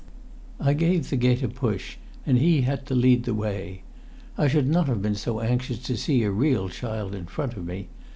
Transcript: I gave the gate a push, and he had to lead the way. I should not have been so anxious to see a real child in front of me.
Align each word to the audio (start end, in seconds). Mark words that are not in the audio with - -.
I 0.59 0.73
gave 0.73 1.11
the 1.11 1.15
gate 1.15 1.43
a 1.43 1.47
push, 1.47 1.97
and 2.25 2.39
he 2.39 2.61
had 2.61 2.87
to 2.87 2.95
lead 2.95 3.25
the 3.25 3.35
way. 3.35 3.83
I 4.35 4.47
should 4.47 4.67
not 4.67 4.87
have 4.87 4.99
been 5.03 5.13
so 5.13 5.41
anxious 5.41 5.77
to 5.83 5.95
see 5.95 6.23
a 6.23 6.31
real 6.31 6.69
child 6.69 7.13
in 7.13 7.27
front 7.27 7.53
of 7.53 7.67
me. 7.67 7.87